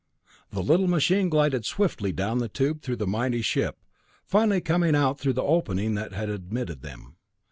The 0.49 0.63
little 0.63 0.87
machine 0.87 1.29
glided 1.29 1.63
swiftly 1.63 2.11
down 2.11 2.39
the 2.39 2.49
tube 2.49 2.81
through 2.81 2.95
the 2.95 3.05
mighty 3.05 3.43
ship, 3.43 3.77
finally 4.25 4.59
coming 4.59 4.95
out 4.95 5.19
through 5.19 5.33
the 5.33 5.43
opening 5.43 5.93
that 5.93 6.11
had 6.11 6.27
admitted 6.27 6.81
them. 6.81 7.17